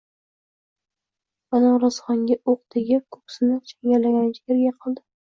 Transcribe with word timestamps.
Banorasxonga 1.55 2.37
o’q 2.53 2.61
tegib, 2.75 3.03
ko’ksini 3.17 3.57
changallaganicha 3.73 4.41
yerga 4.53 4.57
yiqildi. 4.63 5.05